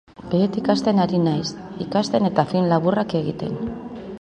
Behetik 0.29 0.69
hasten 0.73 1.01
ari 1.03 1.19
naiz, 1.25 1.51
ikasten 1.85 2.27
eta 2.31 2.47
film 2.55 2.71
laburrak 2.73 3.15
egiten. 3.21 3.55